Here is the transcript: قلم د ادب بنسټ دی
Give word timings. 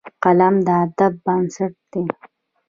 قلم 0.23 0.55
د 0.67 0.69
ادب 0.83 1.13
بنسټ 1.23 1.73
دی 1.91 2.03